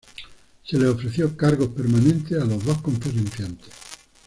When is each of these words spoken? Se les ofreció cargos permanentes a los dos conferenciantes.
Se 0.63 0.79
les 0.79 0.87
ofreció 0.89 1.37
cargos 1.37 1.67
permanentes 1.67 2.41
a 2.41 2.45
los 2.45 2.65
dos 2.65 2.81
conferenciantes. 2.81 3.69